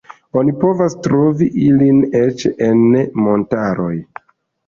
[0.39, 2.81] Oni povas trovi ilin eĉ en
[3.27, 3.93] montaroj.